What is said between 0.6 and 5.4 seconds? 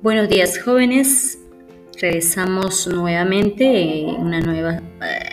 jóvenes, regresamos nuevamente, en una nueva, eh,